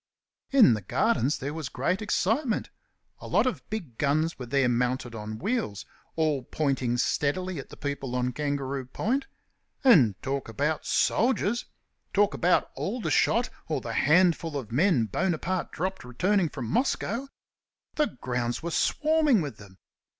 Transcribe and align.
In 0.49 0.73
the 0.73 0.81
gardens 0.81 1.37
there 1.37 1.53
was 1.53 1.69
great 1.69 2.01
excitement. 2.01 2.71
A 3.19 3.27
lot 3.27 3.45
of 3.45 3.61
big 3.69 3.99
guns 3.99 4.39
were 4.39 4.47
there 4.47 4.67
mounted 4.67 5.13
on 5.13 5.37
wheels, 5.37 5.85
all 6.15 6.41
pointing 6.41 6.97
steadily 6.97 7.59
at 7.59 7.69
the 7.69 7.77
people 7.77 8.15
on 8.15 8.31
Kangaroo 8.33 8.85
Point. 8.87 9.27
And 9.83 10.19
talk 10.23 10.49
about 10.49 10.87
soldiers! 10.87 11.65
talk 12.15 12.33
about 12.33 12.71
Aldershot 12.73 13.51
or 13.67 13.79
the 13.79 13.93
handful 13.93 14.57
of 14.57 14.71
men 14.71 15.05
Bonaparte 15.05 15.71
dropped 15.71 16.03
returning 16.03 16.49
from 16.49 16.65
Moscow! 16.65 17.27
The 17.93 18.07
grounds 18.07 18.63
were 18.63 18.71
swarming 18.71 19.39
with 19.39 19.57
them. 19.57 19.77